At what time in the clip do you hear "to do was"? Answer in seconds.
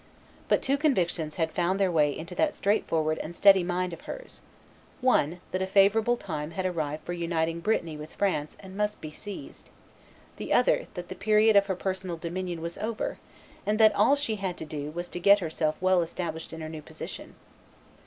14.57-15.07